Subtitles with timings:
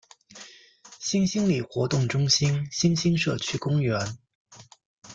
[0.97, 4.17] 新兴里活动中心新兴社区公园